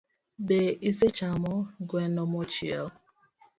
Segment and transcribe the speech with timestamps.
[0.47, 0.59] Be
[0.89, 1.53] isechamo
[1.89, 2.85] gweno mochiel?